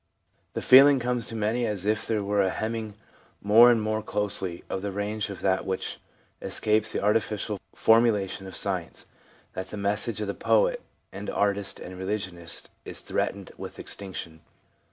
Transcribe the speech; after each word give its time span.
The 0.55 0.63
feeling 0.63 0.99
comes 0.99 1.27
to 1.27 1.35
many 1.35 1.63
as 1.67 1.85
if 1.85 2.07
there 2.07 2.23
were 2.23 2.41
a 2.41 2.49
hemming 2.49 2.95
more 3.39 3.69
and 3.69 3.79
more 3.79 4.01
closely 4.01 4.63
of 4.67 4.81
the 4.81 4.91
range 4.91 5.29
of 5.29 5.41
that 5.41 5.63
which 5.63 5.99
escapes 6.41 6.91
the 6.91 7.03
artificial 7.03 7.59
formulation 7.75 8.47
of 8.47 8.55
science, 8.55 9.05
that 9.53 9.67
the 9.69 9.77
message 9.77 10.19
of 10.19 10.25
the 10.25 10.33
poet 10.33 10.81
and 11.11 11.29
artist 11.29 11.79
and 11.79 11.99
religionist 11.99 12.71
is 12.83 13.01
threatened 13.01 13.51
with 13.57 13.77
extinction. 13.77 14.41